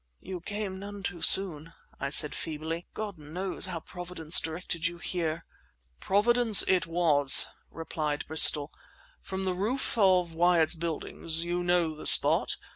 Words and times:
"You 0.19 0.39
came 0.41 0.79
none 0.79 1.03
too 1.03 1.21
soon," 1.21 1.73
I 1.99 2.09
said 2.09 2.33
feebly. 2.33 2.87
"God 2.95 3.19
knows 3.19 3.67
how 3.67 3.81
Providence 3.81 4.39
directed 4.39 4.87
you 4.87 4.97
here." 4.97 5.45
"Providence 5.99 6.63
it 6.67 6.87
was," 6.87 7.45
replied 7.69 8.25
Bristol. 8.25 8.73
"From 9.21 9.45
the 9.45 9.53
roof 9.53 9.99
of 9.99 10.33
Wyatt's 10.33 10.73
Buildings—you 10.73 11.61
know 11.61 11.95
the 11.95 12.07
spot? 12.07 12.57